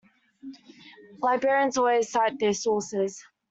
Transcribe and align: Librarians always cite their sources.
Librarians 1.21 1.77
always 1.77 2.09
cite 2.11 2.39
their 2.39 2.53
sources. 2.53 3.23